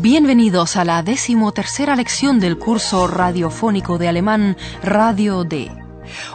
Bienvenidos 0.00 0.76
a 0.76 0.86
la 0.86 1.02
decimotercera 1.02 1.94
lección 1.94 2.40
del 2.40 2.56
curso 2.56 3.06
radiofónico 3.06 3.98
de 3.98 4.08
alemán 4.08 4.56
Radio 4.82 5.44
D. 5.44 5.70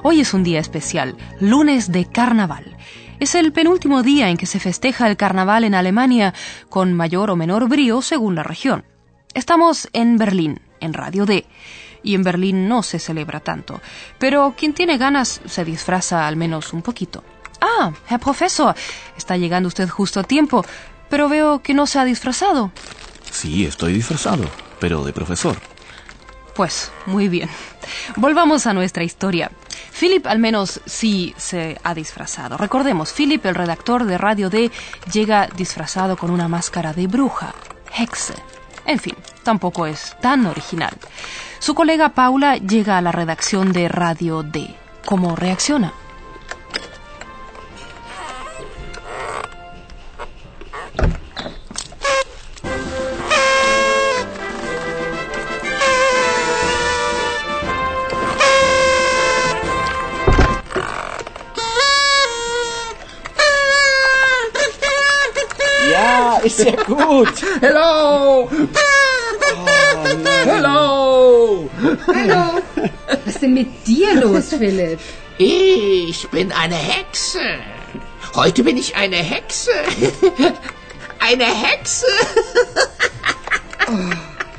Hoy 0.03 0.20
es 0.20 0.35
un 0.35 0.43
día 0.43 0.59
especial, 0.59 1.17
lunes 1.39 1.91
de 1.91 2.05
carnaval. 2.05 2.77
Es 3.20 3.33
el 3.33 3.52
penúltimo 3.52 4.03
día 4.03 4.30
en 4.30 4.38
que 4.38 4.45
se 4.45 4.59
festeja 4.59 5.07
el 5.09 5.17
carnaval 5.17 5.63
en 5.63 5.73
Alemania, 5.73 6.35
con 6.70 6.93
mayor 6.93 7.31
o 7.31 7.35
menor 7.35 7.67
brío 7.67 8.03
según 8.03 8.35
la 8.35 8.43
región. 8.43 8.85
Estamos 9.33 9.89
en 9.91 10.17
Berlín, 10.17 10.61
en 10.80 10.94
Radio 10.94 11.25
D, 11.25 11.47
y 12.03 12.13
en 12.13 12.21
Berlín 12.21 12.69
no 12.69 12.83
se 12.83 12.99
celebra 12.99 13.39
tanto, 13.39 13.81
pero 14.19 14.53
quien 14.55 14.75
tiene 14.75 14.99
ganas 14.99 15.41
se 15.45 15.66
disfraza 15.66 16.27
al 16.27 16.35
menos 16.35 16.73
un 16.73 16.83
poquito. 16.83 17.23
Ah, 17.59 17.91
Herr 18.08 18.19
Profesor, 18.19 18.75
está 19.17 19.35
llegando 19.35 19.66
usted 19.66 19.89
justo 19.89 20.19
a 20.19 20.23
tiempo, 20.23 20.63
pero 21.09 21.27
veo 21.27 21.63
que 21.63 21.73
no 21.73 21.88
se 21.88 21.97
ha 21.97 22.05
disfrazado. 22.05 22.71
Sí, 23.37 23.67
estoy 23.67 23.93
disfrazado, 23.93 24.45
pero 24.79 25.03
de 25.03 25.13
profesor. 25.13 25.57
Pues, 26.55 26.91
muy 27.05 27.30
bien. 27.30 27.47
Volvamos 28.16 28.66
a 28.66 28.73
nuestra 28.73 29.03
historia. 29.03 29.52
Philip 29.91 30.25
al 30.25 30.39
menos 30.39 30.81
sí 30.88 31.35
se 31.38 31.77
ha 31.83 31.94
disfrazado. 31.94 32.57
Recordemos, 32.57 33.13
Philip, 33.13 33.45
el 33.45 33.53
redactor 33.53 34.05
de 34.05 34.17
Radio 34.17 34.49
D, 34.49 34.71
llega 35.13 35.47
disfrazado 35.55 36.17
con 36.17 36.31
una 36.31 36.47
máscara 36.47 36.94
de 36.94 37.05
bruja, 37.05 37.53
Hexe. 37.95 38.33
En 38.88 38.97
fin, 38.97 39.13
tampoco 39.44 39.85
es 39.85 40.16
tan 40.19 40.47
original. 40.47 40.97
Su 41.59 41.75
colega 41.75 42.16
Paula 42.16 42.57
llega 42.57 42.97
a 42.97 43.03
la 43.03 43.11
redacción 43.11 43.72
de 43.72 43.88
Radio 43.88 44.41
D. 44.41 44.75
¿Cómo 45.05 45.35
reacciona? 45.35 45.94
Ist 66.48 66.64
ja 66.64 66.76
gut. 66.84 67.34
Hello! 67.59 68.50
Hello! 70.45 71.70
Hallo. 72.08 72.62
Was 73.08 73.20
ist 73.26 73.42
denn 73.42 73.53
mit 73.53 73.86
dir 73.86 74.16
los, 74.16 74.50
Philipp? 74.58 75.00
Ich 75.38 76.28
bin 76.30 76.52
eine 76.52 76.75
Hexe. 76.75 77.40
Heute 78.36 78.64
bin 78.64 78.78
ich 78.78 78.95
eine 78.95 79.18
Hexe. 79.18 79.72
Eine 81.20 81.45
Hexe. 81.45 82.06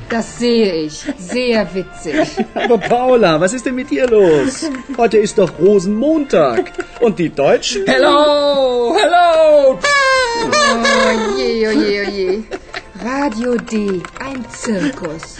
Das 0.09 0.39
sehe 0.39 0.73
ich. 0.73 1.05
Sehr 1.17 1.73
witzig. 1.73 2.27
Aber 2.53 2.77
Paula, 2.77 3.39
was 3.41 3.53
ist 3.53 3.65
denn 3.65 3.75
mit 3.75 3.89
dir 3.89 4.07
los? 4.07 4.69
Heute 4.97 5.17
ist 5.17 5.37
doch 5.37 5.51
Rosenmontag. 5.59 6.71
Und 6.99 7.17
die 7.17 7.29
Deutschen? 7.29 7.83
Hello! 7.87 8.95
Hello! 8.95 9.79
Oh 10.71 11.35
je, 11.37 11.67
oh 11.67 11.71
je, 11.71 12.05
oh 12.05 12.13
je. 12.13 12.43
Radio 13.03 13.55
D, 13.55 14.01
ein 14.19 14.45
Zirkus. 14.53 15.37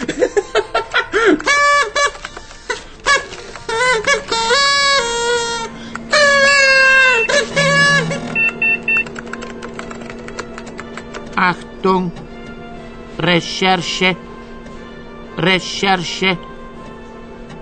Achtung, 11.36 12.10
Recherche, 13.18 14.16
Recherche, 15.36 16.36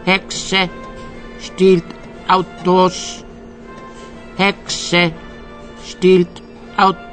Hexe 0.06 0.70
stiehlt 1.38 1.84
Autos, 2.28 3.24
Hexe 4.38 5.12
stiehlt 5.84 6.42
Autos. 6.78 7.07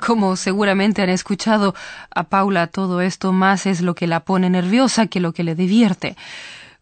Como 0.00 0.36
seguramente 0.36 1.02
han 1.02 1.08
escuchado 1.08 1.74
a 2.14 2.24
Paula, 2.24 2.66
todo 2.66 3.00
esto 3.00 3.32
más 3.32 3.66
es 3.66 3.80
lo 3.80 3.94
que 3.94 4.06
la 4.06 4.20
pone 4.20 4.50
nerviosa 4.50 5.06
que 5.06 5.20
lo 5.20 5.32
que 5.32 5.44
le 5.44 5.54
divierte. 5.54 6.16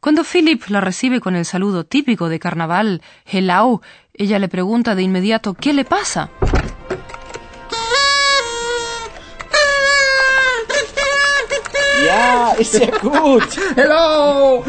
Cuando 0.01 0.25
Philip 0.25 0.63
la 0.69 0.81
recibe 0.81 1.21
con 1.21 1.37
el 1.37 1.45
saludo 1.45 1.85
típico 1.85 2.29
de 2.29 2.39
carnaval, 2.39 3.03
hello, 3.27 3.83
ella 4.15 4.39
le 4.39 4.49
pregunta 4.49 4.95
de 4.95 5.03
inmediato 5.03 5.55
¿qué 5.55 5.73
le 5.73 5.85
pasa? 5.85 6.31
Ja, 12.07 12.53
ist 12.59 12.75
ja 12.75 12.91
gut. 12.99 13.49
Hello! 13.77 14.65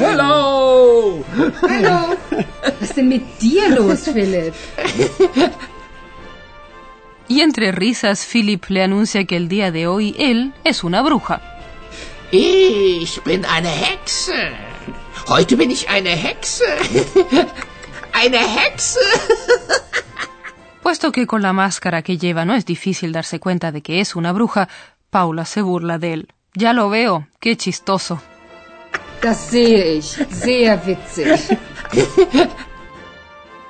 Hello! 0.00 1.24
Hallo. 1.62 2.16
Was 2.30 2.80
ist 2.80 2.96
denn 2.96 3.08
mit 3.08 3.22
dir 3.40 3.68
los, 3.70 4.04
Philipp? 4.04 4.54
Y 7.28 7.40
entre 7.42 7.72
risas, 7.72 8.24
Philip 8.24 8.64
le 8.68 8.82
anuncia 8.82 9.24
que 9.24 9.36
el 9.36 9.48
día 9.48 9.70
de 9.70 9.86
hoy 9.86 10.14
él 10.18 10.52
es 10.64 10.82
una 10.82 11.02
bruja. 11.02 11.40
Ich 12.30 13.20
bin 13.22 13.44
eine 13.44 13.68
Hexe. 13.68 14.34
Heute 15.28 15.56
bin 15.56 15.70
ich 15.70 15.88
eine 15.88 16.10
Hexe. 16.10 16.64
Eine 18.12 18.38
Hexe. 18.38 19.00
Puesto 20.82 21.12
que 21.12 21.26
con 21.26 21.42
la 21.42 21.52
máscara 21.52 22.02
que 22.02 22.16
lleva 22.16 22.44
no 22.44 22.54
es 22.54 22.64
difícil 22.64 23.12
darse 23.12 23.38
cuenta 23.38 23.72
de 23.72 23.82
que 23.82 24.00
es 24.00 24.16
una 24.16 24.32
bruja, 24.32 24.68
Paula 25.10 25.44
se 25.44 25.62
burla 25.62 25.98
de 25.98 26.12
él. 26.12 26.28
Ya 26.54 26.72
lo 26.72 26.90
veo, 26.90 27.28
qué 27.40 27.56
chistoso. 27.56 28.20
Das 29.22 29.38
sehe 29.38 29.96
ich. 29.96 30.06
Sehr 30.30 30.80
witzig. 30.86 31.58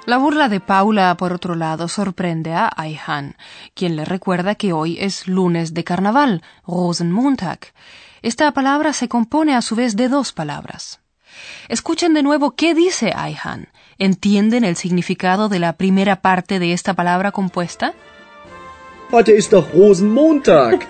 La 0.07 0.17
burla 0.17 0.49
de 0.49 0.61
Paula, 0.61 1.15
por 1.17 1.35
otro 1.35 1.55
lado, 1.55 1.87
sorprende 1.87 2.55
a 2.55 2.71
Aihan, 2.75 3.37
quien 3.75 3.95
le 3.95 4.07
recuerda 4.07 4.55
que 4.55 4.73
hoy 4.73 4.97
es 4.99 5.29
lunes 5.29 5.75
de 5.75 5.85
carnaval, 5.85 6.43
Rosenmontag. 6.67 7.59
Esta 8.23 8.51
palabra 8.53 8.95
se 8.95 9.09
compone 9.09 9.55
a 9.55 9.61
su 9.61 9.77
vez 9.77 9.97
de 9.97 10.09
dos 10.09 10.33
palabras. 10.33 11.01
Escuchen 11.69 12.15
de 12.15 12.23
nuevo 12.23 12.53
qué 12.53 12.75
dice 12.75 13.13
Aihan. 13.15 13.69
¿Entienden 13.99 14.65
el 14.65 14.77
significado 14.77 15.51
de 15.51 15.59
la 15.59 15.75
primera 15.75 16.23
parte 16.23 16.59
de 16.59 16.73
esta 16.73 16.95
palabra 16.95 17.31
compuesta? 17.31 17.93
Heute 19.11 19.37
ist 19.37 19.53
doch 19.53 19.67
Rosenmontag. 19.75 20.87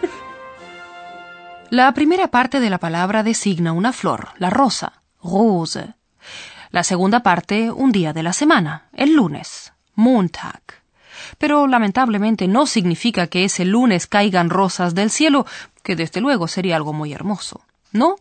La 1.71 1.93
primera 1.93 2.29
parte 2.29 2.61
de 2.61 2.71
la 2.71 2.79
palabra 2.79 3.23
designa 3.23 3.73
una 3.73 3.93
flor, 3.93 4.29
la 4.39 4.49
rosa, 4.49 5.03
rose. 5.23 5.97
La 6.70 6.82
segunda 6.82 7.23
parte, 7.23 7.70
un 7.70 7.93
día 7.93 8.15
de 8.15 8.23
la 8.23 8.32
semana, 8.32 8.88
el 8.94 9.12
lunes, 9.15 9.75
Montag. 9.94 10.62
Pero 11.37 11.67
lamentablemente 11.67 12.49
no 12.49 12.65
significa 12.65 13.26
que 13.26 13.44
ese 13.44 13.67
lunes 13.67 14.06
caigan 14.06 14.49
rosas 14.49 14.94
del 14.94 15.11
cielo, 15.11 15.44
que 15.82 15.94
desde 15.94 16.23
luego 16.23 16.49
sería 16.49 16.75
algo 16.75 16.94
muy 16.94 17.12
hermoso. 17.12 17.61
No, 17.90 18.17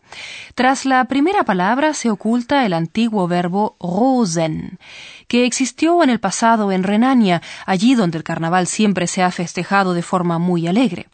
tras 0.54 0.86
la 0.86 1.04
primera 1.04 1.44
palabra 1.44 1.92
se 1.92 2.10
oculta 2.10 2.64
el 2.64 2.72
antiguo 2.72 3.28
verbo 3.28 3.76
rosen, 3.80 4.78
que 5.26 5.44
existió 5.44 6.02
en 6.02 6.08
el 6.08 6.20
pasado 6.20 6.72
en 6.72 6.82
Renania, 6.82 7.42
allí 7.66 7.94
donde 7.94 8.16
el 8.16 8.24
carnaval 8.24 8.66
siempre 8.66 9.06
se 9.06 9.22
ha 9.22 9.30
festejado 9.30 9.92
de 9.92 10.02
forma 10.02 10.38
muy 10.38 10.66
alegre. 10.66 11.08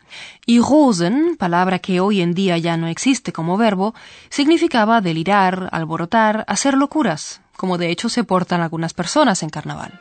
Y 0.47 0.61
rosen, 0.61 1.37
palabra 1.37 1.81
que 1.81 1.99
hoy 1.99 2.21
en 2.21 2.33
día 2.33 2.57
ya 2.59 2.77
no 2.77 2.87
existe 2.87 3.33
como 3.33 3.57
verbo, 3.57 3.93
significaba 4.31 5.01
delirar, 5.01 5.69
alborotar, 5.73 6.45
hacer 6.47 6.75
locuras, 6.75 7.41
como 7.57 7.77
de 7.77 7.91
hecho 7.91 8.09
se 8.09 8.23
portan 8.23 8.61
algunas 8.61 8.95
personas 8.95 9.43
en 9.43 9.51
carnaval. 9.51 10.01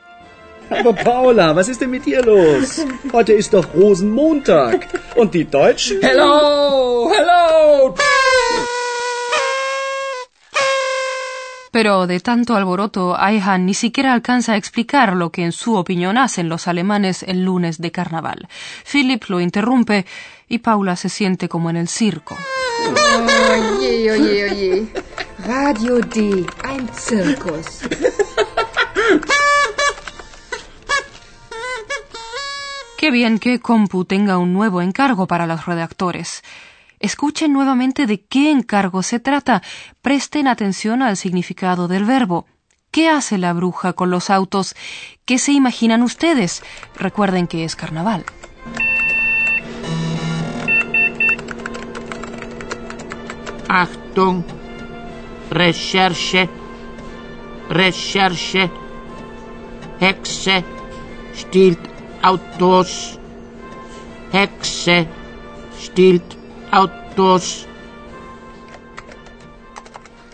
Aber 0.70 0.96
Paula, 0.96 1.56
was 1.56 1.68
ist 1.68 1.82
denn 1.82 1.90
mit 1.90 2.06
dir 2.06 2.26
los? 2.26 2.86
Heute 3.12 3.34
ist 3.34 3.54
doch 3.54 3.66
Rosenmontag. 3.76 4.88
Und 5.16 5.34
die 5.34 5.46
Deutschen? 5.46 6.00
Hello! 6.02 7.12
Hello! 7.12 7.96
Pero 11.74 12.06
de 12.06 12.20
tanto 12.20 12.56
alboroto, 12.56 13.20
Ayhan 13.20 13.66
ni 13.66 13.74
siquiera 13.74 14.14
alcanza 14.14 14.54
a 14.54 14.58
explicar 14.58 15.16
lo 15.16 15.32
que 15.32 15.44
en 15.44 15.52
su 15.52 15.76
opinión 15.76 16.20
hacen 16.20 16.48
los 16.48 16.68
alemanes 16.68 17.24
el 17.24 17.44
lunes 17.44 17.80
de 17.80 17.92
carnaval. 17.92 18.48
Philip 18.86 19.24
lo 19.28 19.40
interrumpe 19.40 20.06
y 20.48 20.60
Paula 20.60 20.96
se 20.96 21.10
siente 21.10 21.50
como 21.50 21.72
en 21.72 21.78
el 21.78 21.88
circo. 21.88 22.38
Oye, 23.80 24.12
oye, 24.12 24.52
oye. 24.52 24.88
Radio 25.48 25.98
D, 25.98 26.46
ein 26.64 26.88
Zirkus. 26.94 27.80
Qué 33.00 33.10
bien 33.10 33.40
que 33.40 33.60
Compu 33.60 34.06
tenga 34.06 34.38
un 34.38 34.54
nuevo 34.54 34.80
encargo 34.84 35.26
para 35.26 35.48
los 35.48 35.66
redactores. 35.66 36.44
Escuchen 37.04 37.52
nuevamente 37.52 38.08
de 38.08 38.22
qué 38.24 38.50
encargo 38.50 39.04
se 39.04 39.20
trata. 39.20 39.62
Presten 40.02 40.48
atención 40.48 41.02
al 41.02 41.18
significado 41.18 41.90
del 41.90 42.06
verbo. 42.06 42.46
¿Qué 42.92 43.10
hace 43.10 43.38
la 43.38 43.52
bruja 43.52 43.92
con 43.92 44.10
los 44.10 44.30
autos? 44.30 44.74
¿Qué 45.26 45.38
se 45.38 45.52
imaginan 45.52 46.02
ustedes? 46.02 46.64
Recuerden 46.96 47.48
que 47.48 47.66
es 47.66 47.76
carnaval. 47.76 48.24
Achtung, 53.68 54.46
Recherche, 55.50 56.50
Recherche, 57.70 58.72
Hexe 60.00 60.64
stiehlt 61.36 61.82
Autos, 62.22 63.20
Hexe 64.32 65.06
stiehlt 65.82 66.43
Autos. 66.76 67.68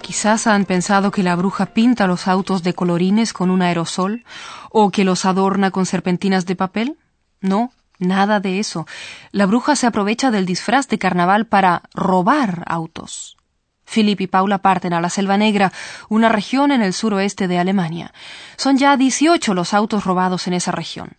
Quizás 0.01 0.47
han 0.47 0.63
pensado 0.63 1.11
que 1.11 1.21
la 1.21 1.35
bruja 1.35 1.65
pinta 1.65 2.07
los 2.07 2.29
autos 2.29 2.63
de 2.63 2.73
colorines 2.73 3.33
con 3.33 3.49
un 3.49 3.61
aerosol 3.61 4.23
o 4.71 4.89
que 4.89 5.03
los 5.03 5.25
adorna 5.25 5.71
con 5.71 5.85
serpentinas 5.85 6.45
de 6.45 6.55
papel. 6.55 6.97
No, 7.41 7.73
nada 7.97 8.39
de 8.39 8.59
eso. 8.59 8.87
La 9.33 9.47
bruja 9.47 9.75
se 9.75 9.85
aprovecha 9.85 10.31
del 10.31 10.45
disfraz 10.45 10.87
de 10.87 10.97
carnaval 10.97 11.45
para 11.45 11.81
robar 11.93 12.63
autos. 12.67 13.35
Philip 13.83 14.21
y 14.21 14.27
Paula 14.27 14.59
parten 14.59 14.93
a 14.93 15.01
la 15.01 15.09
Selva 15.09 15.35
Negra, 15.35 15.73
una 16.07 16.29
región 16.29 16.71
en 16.71 16.81
el 16.81 16.93
suroeste 16.93 17.49
de 17.49 17.59
Alemania. 17.59 18.13
Son 18.55 18.77
ya 18.77 18.95
18 18.95 19.53
los 19.53 19.73
autos 19.73 20.05
robados 20.05 20.47
en 20.47 20.53
esa 20.53 20.71
región. 20.71 21.17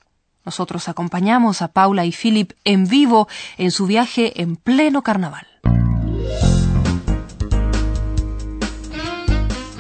Nosotros 0.50 0.88
acompañamos 0.88 1.62
a 1.62 1.69
Paula 1.69 2.05
y 2.06 2.11
Philip 2.11 2.55
en 2.64 2.88
vivo 2.88 3.29
en 3.56 3.70
su 3.70 3.87
viaje 3.87 4.43
en 4.43 4.56
pleno 4.56 5.02
carnaval. 5.02 5.47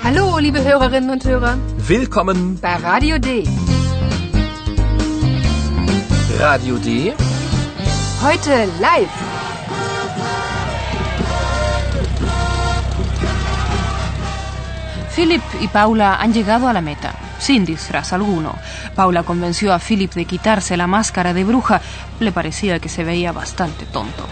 Hallo, 0.04 0.38
liebe 0.38 0.60
Hörerinnen 0.62 1.10
und 1.10 1.24
Hörer. 1.24 1.56
Willkommen 1.88 2.60
bei 2.60 2.76
Radio 2.76 3.18
D. 3.18 3.42
Radio 6.38 6.78
D. 6.78 7.16
Heute 8.22 8.68
live. 8.78 9.10
Philip 15.16 15.42
y 15.60 15.66
Paula 15.66 16.14
han 16.14 16.32
llegado 16.32 16.68
a 16.68 16.72
la 16.72 16.80
meta, 16.80 17.12
sin 17.40 17.64
disfraz 17.64 18.12
alguno. 18.12 18.54
Paula 18.94 19.24
convenció 19.24 19.74
a 19.74 19.80
Philip 19.80 20.12
de 20.14 20.26
quitarse 20.26 20.76
la 20.76 20.86
máscara 20.86 21.34
de 21.34 21.42
bruja. 21.44 21.80
Le 22.20 22.30
parecía 22.30 22.78
que 22.78 22.88
se 22.88 23.02
veía 23.02 23.32
bastante 23.32 23.86
tonto. 23.86 24.26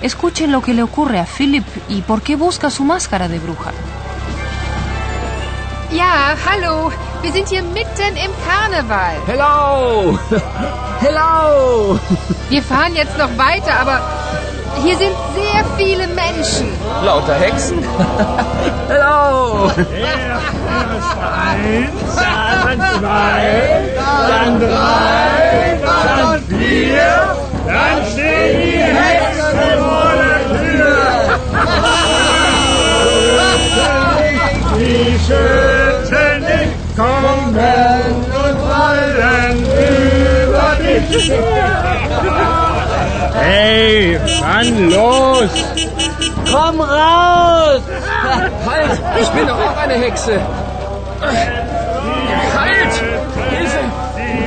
Escuchen 0.00 0.50
lo 0.50 0.62
que 0.62 0.74
le 0.74 0.82
ocurre 0.82 1.20
a 1.20 1.26
Philip 1.26 1.66
y 1.88 2.02
por 2.02 2.22
qué 2.22 2.34
busca 2.36 2.70
su 2.70 2.84
máscara 2.84 3.28
de 3.28 3.38
bruja. 3.38 3.72
Ja, 5.92 6.36
hallo. 6.46 6.90
Wir 7.22 7.32
sind 7.32 7.48
hier 7.48 7.62
mitten 7.62 8.16
im 8.16 8.30
Karneval. 8.44 9.16
Hello! 9.26 10.18
Hello! 11.00 11.98
Wir 12.48 12.62
fahren 12.62 12.94
jetzt 12.94 13.16
noch 13.18 13.30
weiter, 13.38 13.80
aber 13.80 14.00
hier 14.82 14.96
sind 14.96 15.14
sehr 15.56 15.64
viele 15.76 16.06
Menschen. 16.08 16.68
Lauter 17.04 17.34
Hexen? 17.34 17.78
Hello! 18.88 19.70
Eins, 21.26 22.16
dann 22.16 22.80
zwei, 22.98 23.80
dann 24.28 24.60
drei, 24.60 25.78
dann 25.82 26.42
vier, 26.48 27.36
dann 27.66 27.98
stehen 28.12 28.56
die 28.62 28.78
Hexen 28.82 29.58
vor 29.78 30.12
der 30.20 30.40
Tür. 30.58 30.96
Die 34.78 35.18
Schützen 35.26 36.38
nicht 36.40 36.76
kommen 36.96 37.44
und 37.46 38.56
fallen 38.68 39.56
über 40.42 40.68
dich. 40.82 41.32
Hey, 43.34 44.18
Mann, 44.40 44.90
los! 44.90 45.50
Komm 46.50 46.80
raus! 46.80 47.82
Halt! 48.66 49.00
Ich 49.20 49.28
bin 49.30 49.46
doch 49.46 49.58
auch 49.58 49.76
eine 49.76 49.94
Hexe! 49.94 50.40
Halt! 52.56 52.94
Hilfe! 53.50 53.80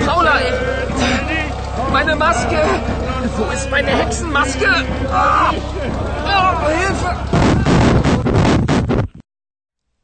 Paula! 0.06 0.34
Meine 1.92 2.16
Maske! 2.16 2.60
Wo 3.38 3.46
ist 3.52 3.70
meine 3.70 3.92
Hexenmaske? 3.92 4.86
Oh, 6.26 6.68
Hilfe! 6.68 7.16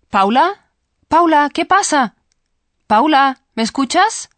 Paula? 0.09 0.53
Paula, 1.09 1.49
¿qué 1.53 1.65
pasa? 1.65 2.15
Paula, 2.87 3.37
¿me 3.55 3.63
escuchas? 3.63 4.29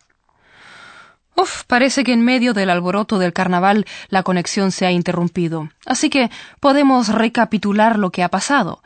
Uf, 1.39 1.63
parece 1.67 2.03
que 2.03 2.13
en 2.13 2.21
medio 2.21 2.53
del 2.55 2.71
alboroto 2.71 3.19
del 3.19 3.31
carnaval 3.31 3.85
la 4.09 4.23
conexión 4.23 4.71
se 4.71 4.87
ha 4.87 4.91
interrumpido. 4.91 5.69
Así 5.85 6.09
que 6.09 6.31
podemos 6.59 7.09
recapitular 7.09 7.99
lo 7.99 8.09
que 8.09 8.23
ha 8.23 8.29
pasado. 8.29 8.81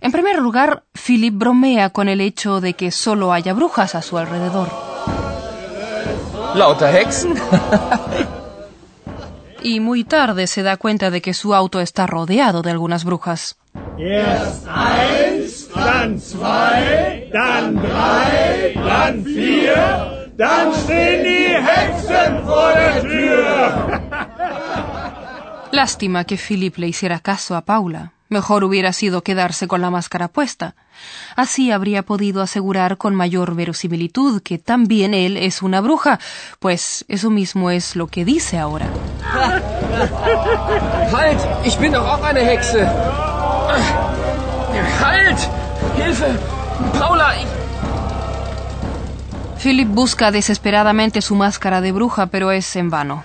En 0.00 0.10
primer 0.10 0.38
lugar, 0.38 0.84
Philip 0.94 1.34
bromea 1.34 1.90
con 1.90 2.08
el 2.08 2.22
hecho 2.22 2.60
de 2.62 2.72
que 2.74 2.90
solo 2.90 3.32
haya 3.32 3.52
brujas 3.52 3.94
a 3.94 4.00
su 4.02 4.16
alrededor. 4.16 4.68
Lauter 6.54 6.96
Hexen? 6.96 7.34
y 9.62 9.78
muy 9.80 10.02
tarde 10.04 10.46
se 10.46 10.62
da 10.62 10.76
cuenta 10.78 11.10
de 11.10 11.20
que 11.20 11.34
su 11.34 11.54
auto 11.54 11.80
está 11.80 12.06
rodeado 12.06 12.62
de 12.62 12.70
algunas 12.70 13.04
brujas. 13.04 13.56
Erst 13.98 14.66
eins, 14.66 15.68
dann 15.74 16.18
zwei, 16.18 17.28
dann 17.32 17.76
drei, 17.76 18.74
dann 18.74 19.24
vier, 19.24 20.21
dann 20.36 20.72
stehen 20.74 21.24
die 21.24 21.54
Hexen 21.54 22.44
vor 22.44 22.72
der 22.72 23.02
Tür. 23.02 24.00
Lástima 25.72 26.24
que 26.24 26.36
Philip 26.36 26.76
le 26.78 26.88
hiciera 26.88 27.18
caso 27.18 27.54
a 27.56 27.62
Paula. 27.62 28.12
Mejor 28.28 28.64
hubiera 28.64 28.92
sido 28.94 29.22
quedarse 29.22 29.68
con 29.68 29.82
la 29.82 29.90
máscara 29.90 30.28
puesta. 30.28 30.74
Así 31.36 31.70
habría 31.70 32.02
podido 32.02 32.40
asegurar 32.40 32.96
con 32.96 33.14
mayor 33.14 33.54
verosimilitud 33.54 34.40
que 34.42 34.56
también 34.58 35.12
él 35.12 35.36
es 35.36 35.60
una 35.60 35.82
bruja, 35.82 36.18
pues 36.58 37.04
eso 37.08 37.28
mismo 37.28 37.70
es 37.70 37.94
lo 37.94 38.06
que 38.06 38.24
dice 38.24 38.58
ahora. 38.58 38.86
Halt! 41.12 41.40
Ich 41.64 41.76
bin 41.78 41.92
doch 41.92 42.06
auch 42.06 42.24
eine 42.24 42.40
Hexe! 42.40 42.86
Halt! 44.98 45.38
Hilfe! 45.96 46.38
Paula! 46.98 47.34
Ich... 47.36 47.51
Philip 49.62 49.86
busca 49.86 50.32
desesperadamente 50.32 51.22
su 51.22 51.36
máscara 51.36 51.80
de 51.80 51.92
bruja, 51.92 52.26
pero 52.26 52.50
es 52.50 52.74
en 52.74 52.90
vano. 52.90 53.22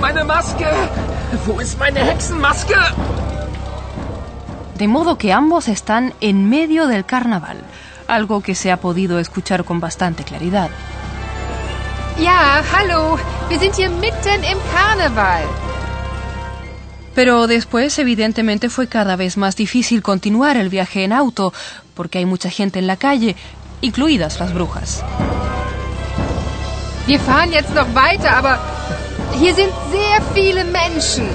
Meine 0.00 0.24
Maske! 0.24 0.66
Wo 1.46 1.60
ist 1.60 1.78
meine 1.78 2.00
Hexenmaske? 2.10 2.74
De 4.78 4.88
modo 4.88 5.18
que 5.18 5.32
ambos 5.32 5.68
están 5.68 6.12
en 6.20 6.48
medio 6.48 6.88
del 6.88 7.04
carnaval, 7.04 7.58
algo 8.08 8.40
que 8.40 8.56
se 8.56 8.72
ha 8.72 8.78
podido 8.78 9.20
escuchar 9.20 9.62
con 9.62 9.78
bastante 9.78 10.24
claridad. 10.24 10.70
Ja, 12.18 12.60
hallo. 12.72 13.16
Wir 13.48 13.60
sind 13.60 13.76
hier 13.76 13.90
mitten 13.90 14.42
im 14.42 14.58
Karneval. 14.74 15.44
Pero 17.14 17.46
después, 17.46 17.96
evidentemente, 18.00 18.68
fue 18.70 18.88
cada 18.88 19.14
vez 19.14 19.36
más 19.36 19.54
difícil 19.54 20.02
continuar 20.02 20.56
el 20.56 20.68
viaje 20.68 21.04
en 21.04 21.12
auto, 21.12 21.52
porque 21.94 22.18
hay 22.18 22.26
mucha 22.26 22.50
gente 22.50 22.80
en 22.80 22.86
la 22.88 22.96
calle, 22.96 23.36
incluidas 23.82 24.40
las 24.40 24.54
brujas. 24.54 25.04
Wir 27.06 27.20
fahren 27.20 27.52
jetzt 27.52 27.74
noch 27.74 27.94
weiter, 27.94 28.30
aber 28.36 28.58
hier 29.38 29.54
sind 29.54 29.72
sehr 29.90 30.22
viele 30.34 30.64
Menschen. 30.64 31.28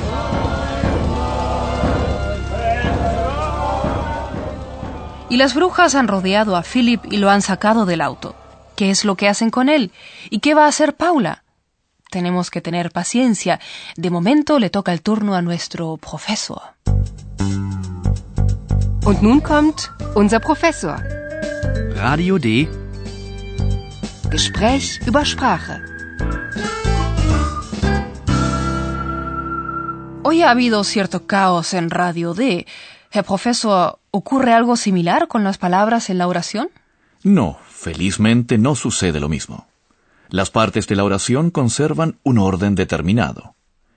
Y 5.29 5.35
las 5.35 5.53
brujas 5.53 5.93
han 5.93 6.07
rodeado 6.07 6.55
a 6.55 6.63
Philip 6.63 7.01
y 7.11 7.17
lo 7.17 7.29
han 7.29 7.41
sacado 7.41 7.85
del 7.85 8.01
auto. 8.01 8.33
¿Qué 8.77 8.91
es 8.91 9.03
lo 9.03 9.15
que 9.15 9.27
hacen 9.27 9.49
con 9.49 9.67
él? 9.67 9.91
¿Y 10.29 10.39
qué 10.39 10.53
va 10.53 10.65
a 10.65 10.69
hacer 10.69 10.95
Paula? 10.95 11.43
Tenemos 12.09 12.49
que 12.49 12.61
tener 12.61 12.91
paciencia. 12.91 13.59
De 13.97 14.09
momento 14.09 14.59
le 14.59 14.69
toca 14.69 14.93
el 14.93 15.01
turno 15.01 15.35
a 15.35 15.41
nuestro 15.41 15.97
profesor. 15.97 16.61
Und 19.05 19.21
nun 19.21 19.41
kommt 19.41 19.89
unser 20.15 20.39
Professor. 20.41 20.97
Radio 21.99 22.37
D. 22.37 22.69
Gespräch 24.29 24.99
über 25.07 25.25
Sprache. 25.25 25.81
Hoy 30.21 30.43
ha 30.43 30.51
habido 30.51 30.83
cierto 30.83 31.25
caos 31.25 31.73
en 31.73 31.89
Radio 31.89 32.35
D. 32.35 32.67
Herr 33.11 33.25
Profesor, 33.25 33.97
¿ocurre 34.11 34.53
algo 34.53 34.75
similar 34.75 35.27
con 35.27 35.43
las 35.43 35.57
palabras 35.57 36.11
en 36.11 36.19
la 36.19 36.27
oración? 36.27 36.69
No, 37.23 37.57
felizmente 37.67 38.59
no 38.59 38.75
sucede 38.75 39.19
lo 39.19 39.27
mismo. 39.27 39.67
Las 40.29 40.51
partes 40.51 40.85
de 40.87 40.95
la 40.95 41.03
oración 41.03 41.49
conservan 41.49 42.19
un 42.21 42.37
orden 42.37 42.75
determinado. 42.75 43.55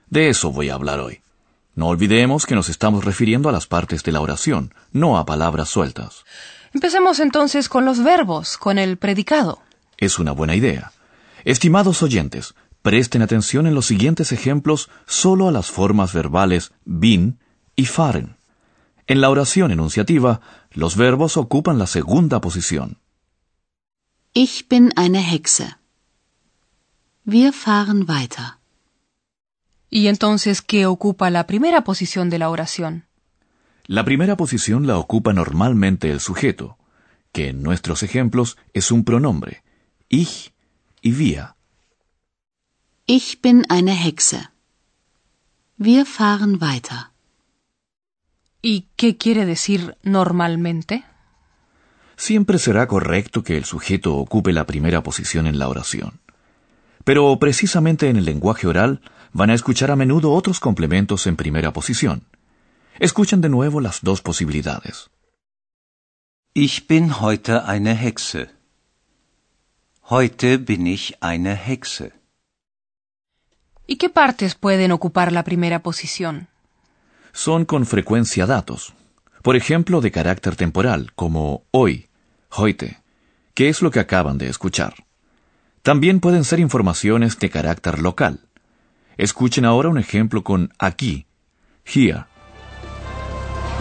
De 0.09 0.31
eso 0.31 0.53
voy 0.53 0.71
a 0.71 0.75
hablar 0.75 1.01
hoy. 1.01 1.21
No 1.75 1.89
olvidemos 1.89 2.47
que 2.47 2.55
nos 2.55 2.71
estamos 2.71 3.05
refiriendo 3.05 3.51
a 3.51 3.53
las 3.53 3.67
partes 3.67 4.03
de 4.05 4.13
la 4.13 4.23
oración, 4.23 4.73
no 4.91 5.19
a 5.19 5.27
palabras 5.27 5.69
sueltas. 5.69 6.25
Empecemos 6.73 7.19
entonces 7.21 7.69
con 7.69 7.85
los 7.85 8.03
verbos, 8.03 8.57
con 8.57 8.79
el 8.79 8.97
predicado. 8.97 9.61
Es 9.97 10.19
una 10.19 10.33
buena 10.33 10.55
idea. 10.55 10.93
Estimados 11.45 12.03
oyentes, 12.03 12.55
presten 12.83 13.23
atención 13.23 13.67
en 13.67 13.75
los 13.75 13.87
siguientes 13.87 14.33
ejemplos 14.33 14.89
solo 15.07 15.49
a 15.49 15.53
las 15.53 15.71
formas 15.71 16.13
verbales 16.13 16.73
bin 16.85 17.39
y 17.77 17.87
fahren. 17.87 18.37
En 19.07 19.21
la 19.21 19.31
oración 19.31 19.73
enunciativa, 19.73 20.41
los 20.71 20.97
verbos 20.97 21.37
ocupan 21.37 21.79
la 21.79 21.87
segunda 21.87 22.41
posición. 22.41 22.99
Ich 24.33 24.69
bin 24.69 24.93
eine 24.95 25.21
Hexe. 25.21 25.79
Wir 27.25 27.53
fahren 27.53 28.07
weiter. 28.09 28.59
¿Y 29.91 30.07
entonces 30.07 30.63
qué 30.63 30.87
ocupa 30.87 31.31
la 31.31 31.49
primera 31.49 31.83
posición 31.83 32.31
de 32.31 32.39
la 32.39 32.49
oración? 32.49 33.07
La 33.87 34.05
primera 34.05 34.37
posición 34.37 34.87
la 34.87 34.99
ocupa 34.99 35.33
normalmente 35.33 36.11
el 36.11 36.21
sujeto, 36.21 36.79
que 37.33 37.49
en 37.49 37.63
nuestros 37.63 38.03
ejemplos 38.03 38.57
es 38.73 38.91
un 38.91 39.05
pronombre, 39.05 39.63
ich 40.09 40.53
y 41.03 41.13
wir. 41.13 41.55
Ich 43.07 43.41
bin 43.43 43.65
eine 43.69 43.95
Hexe. 44.07 44.51
Wir 45.79 46.05
fahren 46.05 46.61
weiter. 46.61 47.11
¿Y 48.63 48.89
qué 48.97 49.17
quiere 49.17 49.47
decir 49.47 49.97
normalmente? 50.03 51.05
Siempre 52.17 52.59
será 52.59 52.87
correcto 52.87 53.43
que 53.43 53.57
el 53.57 53.65
sujeto 53.65 54.17
ocupe 54.17 54.53
la 54.53 54.67
primera 54.67 55.03
posición 55.03 55.47
en 55.47 55.59
la 55.59 55.69
oración. 55.69 56.21
Pero 57.05 57.39
precisamente 57.39 58.11
en 58.11 58.17
el 58.17 58.27
lenguaje 58.27 58.67
oral 58.67 59.01
van 59.33 59.49
a 59.49 59.55
escuchar 59.55 59.91
a 59.91 59.97
menudo 59.97 60.33
otros 60.33 60.61
complementos 60.61 61.27
en 61.27 61.37
primera 61.37 61.73
posición. 61.73 62.25
Escuchen 63.01 63.41
de 63.41 63.49
nuevo 63.49 63.81
las 63.81 64.03
dos 64.03 64.21
posibilidades. 64.21 65.09
Ich 66.53 66.87
bin 66.87 67.19
heute 67.23 67.65
eine 67.65 67.95
Hexe. 67.95 68.51
Heute 70.11 70.59
bin 70.59 70.87
ich 70.87 71.17
eine 71.23 71.55
Hexe. 71.55 72.13
¿Y 73.87 73.97
qué 73.97 74.11
partes 74.11 74.55
pueden 74.55 74.93
ocupar 74.93 75.33
la 75.33 75.45
primera 75.45 75.83
posición? 75.83 76.49
Son 77.33 77.65
con 77.65 77.87
frecuencia 77.87 78.45
datos. 78.45 78.93
Por 79.41 79.57
ejemplo, 79.57 80.03
de 80.03 80.11
carácter 80.11 80.55
temporal, 80.57 81.13
como 81.15 81.65
hoy, 81.71 82.11
heute, 82.51 83.01
que 83.55 83.71
es 83.71 83.81
lo 83.81 83.91
que 83.91 84.01
acaban 84.01 84.37
de 84.37 84.51
escuchar. 84.51 85.07
También 85.81 86.21
pueden 86.21 86.45
ser 86.45 86.61
informaciones 86.61 87.39
de 87.39 87.49
carácter 87.49 87.99
local. 87.99 88.41
Escuchen 89.17 89.65
ahora 89.65 89.89
un 89.89 89.97
ejemplo 89.97 90.45
con 90.45 90.75
aquí, 90.79 91.25
here. 91.87 92.27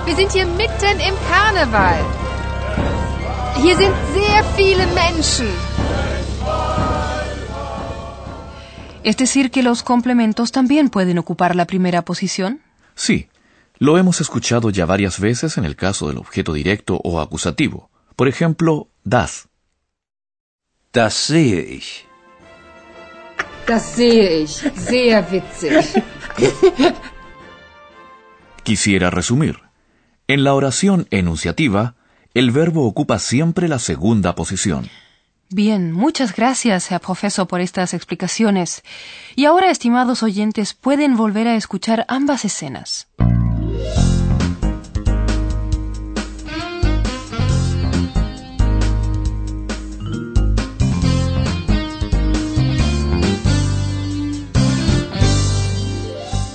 Wir 0.06 0.16
sind 0.16 0.32
hier 0.32 0.46
mitten 0.46 1.00
im 1.00 1.16
Karneval. 1.30 2.04
Hier 3.62 3.76
sind 3.78 3.94
sehr 4.14 4.44
viele 4.56 4.86
Menschen. 4.88 5.50
Es 9.04 9.18
decir, 9.18 9.50
que 9.52 9.64
los 9.64 9.84
complementos 9.84 10.52
también 10.52 10.90
pueden 10.90 11.18
ocupar 11.18 11.56
la 11.56 11.66
primera 11.66 12.04
posición. 12.04 12.62
Sí, 12.96 13.30
lo 13.78 13.98
hemos 13.98 14.20
escuchado 14.22 14.70
ya 14.70 14.86
varias 14.86 15.20
veces 15.20 15.58
en 15.58 15.66
el 15.66 15.76
caso 15.76 16.08
del 16.08 16.18
objeto 16.18 16.54
directo 16.54 17.00
o 17.04 17.20
acusativo. 17.20 17.90
Por 18.16 18.28
ejemplo, 18.28 18.90
das. 19.04 19.48
Das 20.92 21.28
sehe 21.28 21.62
ich. 21.62 22.06
Das 23.66 23.96
sehe 23.96 24.42
ich. 24.44 24.52
Sehr 24.76 25.32
witzig. 25.32 25.86
Quisiera 28.64 29.10
resumir. 29.10 29.69
En 30.30 30.44
la 30.44 30.54
oración 30.54 31.08
enunciativa, 31.10 31.96
el 32.36 32.52
verbo 32.52 32.86
ocupa 32.86 33.18
siempre 33.18 33.68
la 33.68 33.80
segunda 33.80 34.36
posición. 34.36 34.88
Bien, 35.50 35.92
muchas 35.92 36.36
gracias, 36.36 36.92
Herr 36.92 37.02
Profesor, 37.02 37.48
por 37.48 37.62
estas 37.62 37.96
explicaciones. 37.96 38.84
Y 39.36 39.46
ahora, 39.46 39.72
estimados 39.72 40.22
oyentes, 40.22 40.76
pueden 40.76 41.18
volver 41.18 41.48
a 41.48 41.56
escuchar 41.56 42.06
ambas 42.08 42.46
escenas. 42.46 43.08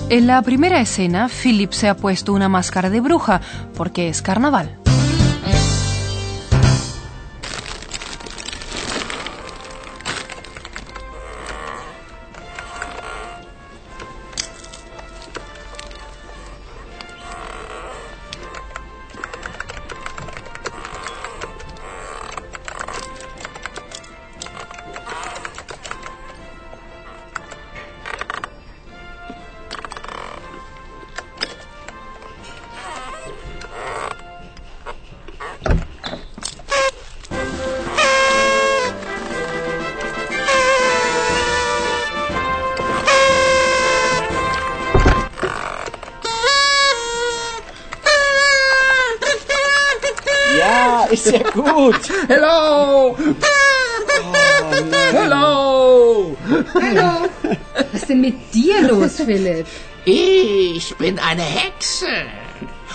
En 0.07 0.27
la 0.27 0.39
primera 0.43 0.79
escena, 0.81 1.27
Philip 1.27 1.71
se 1.71 1.89
ha 1.89 1.97
puesto 1.97 2.31
una 2.33 2.47
máscara 2.47 2.91
de 2.91 3.01
bruja 3.01 3.41
porque 3.73 4.07
es 4.07 4.21
carnaval. 4.21 4.84
Gut. 51.85 52.09
Hello! 52.27 53.15
Hello! 55.11 56.37
Hallo. 56.81 57.29
Was 57.75 57.93
ist 57.93 58.09
denn 58.09 58.21
mit 58.21 58.53
dir 58.53 58.81
los, 58.81 59.17
Philipp? 59.17 59.67
Ich 60.05 60.95
bin 60.97 61.19
eine 61.19 61.43
Hexe. 61.43 62.07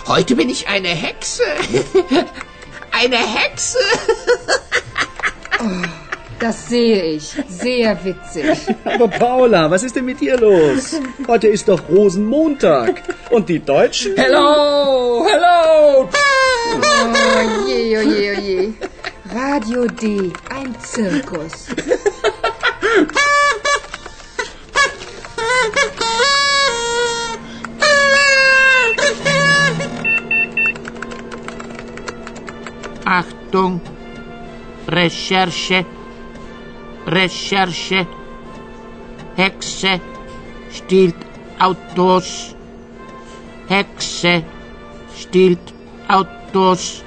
Heute 0.07 0.35
bin 0.35 0.49
ich 0.49 0.69
eine 0.69 0.89
Hexe. 0.89 1.45
Eine 2.93 3.19
Hexe. 3.19 3.79
Das 6.41 6.71
sehe 6.71 7.03
ich. 7.03 7.37
Sehr 7.49 8.03
witzig. 8.03 8.75
Aber 8.85 9.09
Paula, 9.09 9.71
was 9.71 9.83
ist 9.83 9.95
denn 9.95 10.07
mit 10.07 10.21
dir 10.21 10.39
los? 10.39 10.99
Heute 11.29 11.49
ist 11.49 11.69
doch 11.69 11.87
Rosenmontag. 11.91 13.03
Und 13.29 13.51
die 13.51 13.59
Deutschen? 13.59 14.17
Hello! 14.17 15.27
Hello! 15.29 16.09
Oh 16.73 17.69
je, 17.69 17.99
oh 17.99 18.01
je, 18.01 18.37
oh 18.37 18.41
je. 18.41 18.73
Radio 19.35 19.87
D, 19.87 20.33
ein 20.49 20.75
Zirkus. 20.81 21.67
Achtung! 33.05 33.81
Recherche! 34.89 35.85
Recherche! 37.11 38.07
Hexe 39.37 40.01
stiehlt 40.73 41.17
Autos! 41.59 42.55
Hexe 43.69 44.45
stiehlt 45.19 45.73
Autos! 46.07 47.03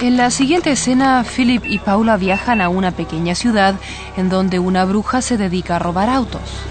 En 0.00 0.16
la 0.16 0.30
siguiente 0.30 0.70
escena, 0.70 1.24
Philip 1.24 1.64
y 1.66 1.80
Paula 1.80 2.16
viajan 2.16 2.60
a 2.60 2.68
una 2.68 2.92
pequeña 2.92 3.34
ciudad 3.34 3.74
en 4.16 4.28
donde 4.28 4.60
una 4.60 4.84
bruja 4.84 5.22
se 5.22 5.36
dedica 5.36 5.74
a 5.74 5.78
robar 5.80 6.08
autos. 6.08 6.62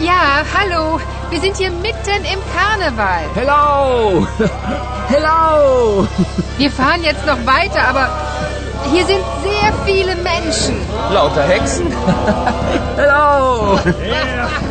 Ja, 0.00 0.42
hallo. 0.54 0.98
Wir 1.34 1.40
sind 1.40 1.56
hier 1.56 1.72
mitten 1.72 2.24
im 2.32 2.38
Karneval. 2.54 3.24
Hello! 3.34 4.24
Hello! 5.08 6.06
Wir 6.58 6.70
fahren 6.70 7.02
jetzt 7.02 7.26
noch 7.26 7.44
weiter, 7.44 7.88
aber 7.88 8.08
hier 8.92 9.04
sind 9.04 9.18
sehr 9.42 9.72
viele 9.84 10.14
Menschen. 10.14 10.76
Lauter 11.12 11.42
Hexen? 11.42 11.86
Hello! 12.96 13.80
Erst 13.84 14.62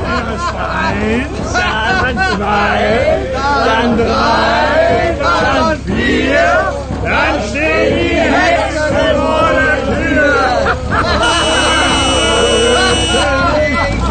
eins, 0.55 1.51
dann 1.51 2.15
zwei, 2.38 3.20
dann 3.65 3.98
drei, 3.98 5.17
dann 5.20 5.79
vier, 5.84 6.74
dann 7.03 7.43
stehen 7.50 7.93
die 8.00 8.15
Hexen 8.15 8.96
vor 9.17 9.50
der 9.60 9.77
Tür. 9.98 10.36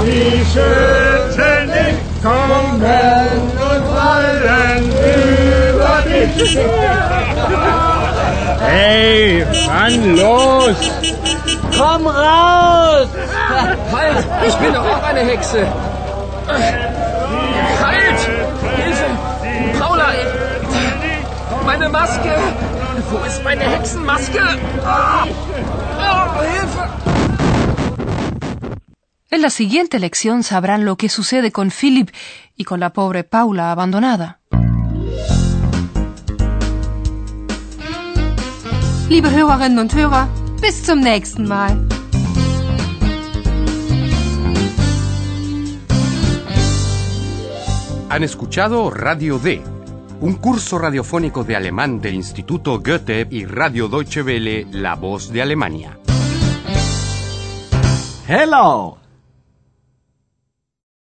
Die 0.05 0.45
schönsten 0.53 1.12
kommen 2.73 3.53
und 3.53 3.85
fallen 3.95 4.93
über 5.71 6.03
dich. 6.03 6.59
Hey, 8.61 9.47
Mann, 9.67 10.17
los! 10.17 10.77
Komm 11.77 12.07
raus! 12.07 13.09
Halt! 13.93 14.27
Ich 14.47 14.55
bin 14.57 14.73
doch 14.73 14.85
auch 14.85 15.03
eine 15.03 15.21
Hexe! 15.21 15.67
Halt! 17.83 18.21
Hilfe! 18.77 19.05
Paula! 19.79 20.07
Meine 21.65 21.89
Maske! 21.89 22.33
Wo 23.11 23.19
ist 23.27 23.43
meine 23.45 23.65
Hexenmaske? 23.65 24.41
Oh, 24.85 25.27
Hilfe! 26.41 27.02
En 29.33 29.41
la 29.41 29.49
siguiente 29.49 29.99
lección 29.99 30.43
sabrán 30.43 30.85
lo 30.85 30.97
que 30.97 31.09
sucede 31.09 31.53
con 31.53 31.71
Philip 31.71 32.11
y 32.55 32.65
con 32.65 32.81
la 32.81 32.93
pobre 32.93 33.25
Paula 33.25 33.73
abandonada. 33.73 34.41
Liebe 39.09 39.31
Hörerinnen 39.31 39.79
und 39.79 39.95
Hörer, 39.95 40.29
bis 40.61 40.83
zum 40.83 41.01
nächsten 41.01 41.49
Mal. 41.49 41.89
Han 48.11 48.23
escuchado 48.23 48.91
Radio 48.91 49.39
D, 49.39 49.63
un 50.21 50.35
curso 50.35 50.79
radiofónico 50.79 51.43
de 51.43 51.57
alemán 51.57 52.03
del 52.03 52.17
Instituto 52.17 52.83
Goethe 52.83 53.27
y 53.31 53.47
Radio 53.47 53.89
Deutsche 53.89 54.23
Welle, 54.23 54.67
La 54.73 54.95
Voz 54.95 55.33
de 55.33 55.41
Alemania. 55.41 55.99
Hello! 58.29 59.02